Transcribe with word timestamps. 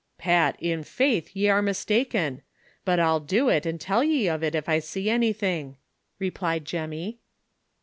"Pat, 0.17 0.55
in 0.59 0.81
faith, 0.83 1.29
ye 1.35 1.47
are 1.47 1.61
mistaken; 1.61 2.41
but 2.83 2.99
I'll 2.99 3.19
do 3.19 3.49
it, 3.49 3.67
an' 3.67 3.77
tell 3.77 4.03
ye 4.03 4.27
of 4.27 4.43
it, 4.43 4.55
if 4.55 4.67
I 4.67 4.79
see 4.79 5.11
anything," 5.11 5.77
replied 6.17 6.65
Jemmy. 6.65 7.19